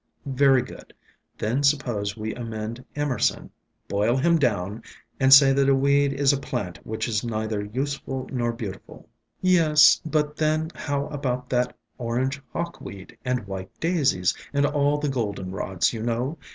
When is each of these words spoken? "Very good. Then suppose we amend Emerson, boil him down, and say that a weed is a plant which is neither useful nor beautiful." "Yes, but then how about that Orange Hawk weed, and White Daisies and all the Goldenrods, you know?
"Very 0.25 0.63
good. 0.63 0.95
Then 1.37 1.61
suppose 1.61 2.17
we 2.17 2.33
amend 2.33 2.83
Emerson, 2.95 3.51
boil 3.87 4.17
him 4.17 4.39
down, 4.39 4.81
and 5.19 5.31
say 5.31 5.53
that 5.53 5.69
a 5.69 5.75
weed 5.75 6.11
is 6.11 6.33
a 6.33 6.39
plant 6.39 6.79
which 6.83 7.07
is 7.07 7.23
neither 7.23 7.63
useful 7.63 8.27
nor 8.31 8.51
beautiful." 8.51 9.07
"Yes, 9.43 10.01
but 10.03 10.37
then 10.37 10.71
how 10.73 11.05
about 11.09 11.51
that 11.51 11.77
Orange 11.99 12.41
Hawk 12.51 12.81
weed, 12.81 13.15
and 13.23 13.45
White 13.45 13.69
Daisies 13.79 14.33
and 14.53 14.65
all 14.65 14.97
the 14.97 15.07
Goldenrods, 15.07 15.93
you 15.93 16.01
know? 16.01 16.39